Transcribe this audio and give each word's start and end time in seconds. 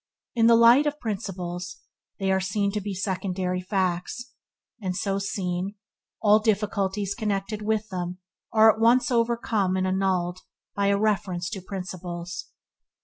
In 0.33 0.47
the 0.47 0.55
light 0.55 0.87
of 0.87 0.99
principles, 0.99 1.77
they 2.17 2.31
are 2.31 2.39
seen 2.39 2.71
to 2.71 2.81
be 2.81 2.95
secondary 2.95 3.61
facts, 3.61 4.33
and 4.81 4.95
so 4.97 5.19
seen, 5.19 5.75
all 6.23 6.39
difficulties 6.39 7.13
connected 7.13 7.61
with 7.61 7.89
them 7.89 8.17
are 8.51 8.73
at 8.73 8.79
once 8.79 9.11
overcome 9.11 9.77
and 9.77 9.85
annulled 9.85 10.39
by 10.73 10.87
a 10.87 10.97
reference 10.97 11.51
to 11.51 11.61
principles. 11.61 12.47